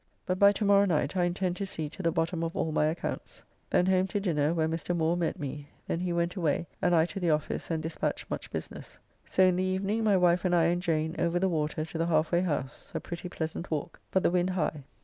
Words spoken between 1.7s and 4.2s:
to the bottom of all my accounts. Then home to